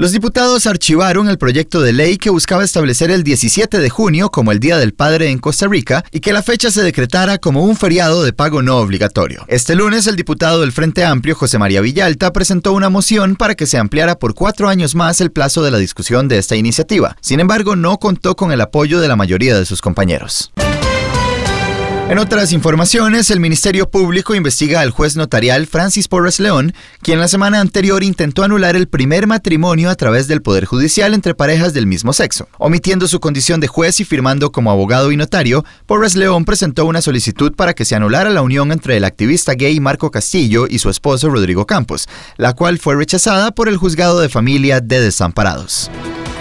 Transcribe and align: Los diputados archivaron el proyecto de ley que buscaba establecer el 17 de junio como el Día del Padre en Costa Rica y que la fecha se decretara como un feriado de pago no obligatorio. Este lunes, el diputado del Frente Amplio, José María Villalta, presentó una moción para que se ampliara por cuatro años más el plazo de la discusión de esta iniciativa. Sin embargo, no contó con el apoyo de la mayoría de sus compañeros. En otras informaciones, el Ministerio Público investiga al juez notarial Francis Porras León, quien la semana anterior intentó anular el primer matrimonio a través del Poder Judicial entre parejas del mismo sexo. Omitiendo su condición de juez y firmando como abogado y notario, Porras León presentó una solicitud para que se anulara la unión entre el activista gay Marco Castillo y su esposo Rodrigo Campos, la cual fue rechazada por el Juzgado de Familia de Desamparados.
Los 0.00 0.12
diputados 0.12 0.66
archivaron 0.66 1.28
el 1.28 1.36
proyecto 1.36 1.82
de 1.82 1.92
ley 1.92 2.16
que 2.16 2.30
buscaba 2.30 2.64
establecer 2.64 3.10
el 3.10 3.22
17 3.22 3.78
de 3.78 3.90
junio 3.90 4.30
como 4.30 4.50
el 4.50 4.58
Día 4.58 4.78
del 4.78 4.94
Padre 4.94 5.28
en 5.28 5.38
Costa 5.38 5.68
Rica 5.68 6.06
y 6.10 6.20
que 6.20 6.32
la 6.32 6.42
fecha 6.42 6.70
se 6.70 6.82
decretara 6.82 7.36
como 7.36 7.66
un 7.66 7.76
feriado 7.76 8.22
de 8.22 8.32
pago 8.32 8.62
no 8.62 8.78
obligatorio. 8.78 9.44
Este 9.46 9.74
lunes, 9.74 10.06
el 10.06 10.16
diputado 10.16 10.62
del 10.62 10.72
Frente 10.72 11.04
Amplio, 11.04 11.34
José 11.34 11.58
María 11.58 11.82
Villalta, 11.82 12.32
presentó 12.32 12.72
una 12.72 12.88
moción 12.88 13.36
para 13.36 13.54
que 13.54 13.66
se 13.66 13.76
ampliara 13.76 14.18
por 14.18 14.32
cuatro 14.32 14.70
años 14.70 14.94
más 14.94 15.20
el 15.20 15.32
plazo 15.32 15.62
de 15.62 15.70
la 15.70 15.76
discusión 15.76 16.28
de 16.28 16.38
esta 16.38 16.56
iniciativa. 16.56 17.18
Sin 17.20 17.38
embargo, 17.38 17.76
no 17.76 17.98
contó 17.98 18.36
con 18.36 18.52
el 18.52 18.62
apoyo 18.62 19.00
de 19.00 19.08
la 19.08 19.16
mayoría 19.16 19.58
de 19.58 19.66
sus 19.66 19.82
compañeros. 19.82 20.50
En 22.10 22.18
otras 22.18 22.52
informaciones, 22.52 23.30
el 23.30 23.38
Ministerio 23.38 23.88
Público 23.88 24.34
investiga 24.34 24.80
al 24.80 24.90
juez 24.90 25.14
notarial 25.14 25.68
Francis 25.68 26.08
Porras 26.08 26.40
León, 26.40 26.74
quien 27.02 27.20
la 27.20 27.28
semana 27.28 27.60
anterior 27.60 28.02
intentó 28.02 28.42
anular 28.42 28.74
el 28.74 28.88
primer 28.88 29.28
matrimonio 29.28 29.88
a 29.88 29.94
través 29.94 30.26
del 30.26 30.42
Poder 30.42 30.64
Judicial 30.64 31.14
entre 31.14 31.36
parejas 31.36 31.72
del 31.72 31.86
mismo 31.86 32.12
sexo. 32.12 32.48
Omitiendo 32.58 33.06
su 33.06 33.20
condición 33.20 33.60
de 33.60 33.68
juez 33.68 34.00
y 34.00 34.04
firmando 34.04 34.50
como 34.50 34.72
abogado 34.72 35.12
y 35.12 35.16
notario, 35.16 35.64
Porras 35.86 36.16
León 36.16 36.44
presentó 36.44 36.84
una 36.84 37.00
solicitud 37.00 37.54
para 37.54 37.74
que 37.74 37.84
se 37.84 37.94
anulara 37.94 38.30
la 38.30 38.42
unión 38.42 38.72
entre 38.72 38.96
el 38.96 39.04
activista 39.04 39.54
gay 39.54 39.78
Marco 39.78 40.10
Castillo 40.10 40.66
y 40.68 40.80
su 40.80 40.90
esposo 40.90 41.30
Rodrigo 41.30 41.64
Campos, 41.64 42.08
la 42.36 42.54
cual 42.54 42.80
fue 42.80 42.96
rechazada 42.96 43.52
por 43.52 43.68
el 43.68 43.76
Juzgado 43.76 44.18
de 44.18 44.28
Familia 44.28 44.80
de 44.80 45.00
Desamparados. 45.00 45.88